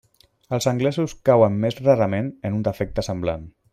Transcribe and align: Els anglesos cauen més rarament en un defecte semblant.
Els 0.57 0.67
anglesos 0.71 1.13
cauen 1.29 1.59
més 1.65 1.77
rarament 1.83 2.33
en 2.51 2.57
un 2.61 2.65
defecte 2.69 3.07
semblant. 3.11 3.47